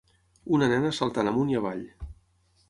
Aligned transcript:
Una 0.57 0.69
nena 0.71 0.91
saltant 1.01 1.29
amunt 1.33 1.53
i 1.53 1.59
avall. 1.61 1.85